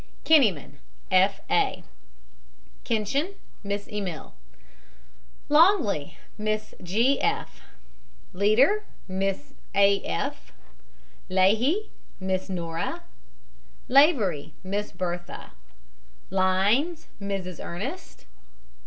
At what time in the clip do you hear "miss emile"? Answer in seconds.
3.63-4.33